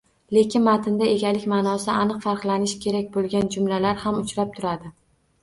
Lekin 0.35 0.61
matnda 0.67 1.09
egalik 1.15 1.45
maʼnosi 1.51 1.91
aniq 2.05 2.17
farqlanishi 2.23 2.81
kerak 2.87 3.13
boʻlgan 3.19 3.53
jumlalar 3.59 4.03
ham 4.07 4.19
uchrab 4.25 4.59
turadi 4.59 4.93